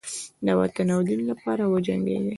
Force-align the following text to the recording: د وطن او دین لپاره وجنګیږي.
د 0.45 0.47
وطن 0.59 0.87
او 0.95 1.01
دین 1.07 1.21
لپاره 1.31 1.63
وجنګیږي. 1.73 2.29